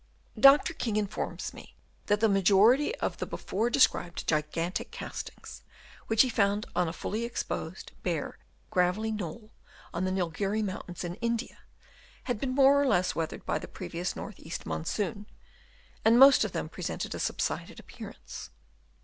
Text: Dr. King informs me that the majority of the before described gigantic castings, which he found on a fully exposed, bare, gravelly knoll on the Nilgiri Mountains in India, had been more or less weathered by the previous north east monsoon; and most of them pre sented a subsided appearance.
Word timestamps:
Dr. 0.39 0.73
King 0.73 0.95
informs 0.95 1.53
me 1.53 1.75
that 2.07 2.21
the 2.21 2.27
majority 2.27 2.95
of 2.95 3.17
the 3.17 3.27
before 3.27 3.69
described 3.69 4.25
gigantic 4.27 4.89
castings, 4.89 5.61
which 6.07 6.23
he 6.23 6.27
found 6.29 6.65
on 6.75 6.87
a 6.87 6.91
fully 6.91 7.23
exposed, 7.23 7.91
bare, 8.01 8.39
gravelly 8.71 9.11
knoll 9.11 9.51
on 9.93 10.03
the 10.05 10.09
Nilgiri 10.11 10.63
Mountains 10.63 11.03
in 11.03 11.13
India, 11.21 11.59
had 12.23 12.39
been 12.39 12.55
more 12.55 12.81
or 12.81 12.87
less 12.87 13.13
weathered 13.15 13.45
by 13.45 13.59
the 13.59 13.67
previous 13.67 14.15
north 14.15 14.39
east 14.39 14.65
monsoon; 14.65 15.27
and 16.03 16.17
most 16.17 16.43
of 16.43 16.51
them 16.51 16.67
pre 16.67 16.83
sented 16.83 17.13
a 17.13 17.19
subsided 17.19 17.79
appearance. 17.79 18.49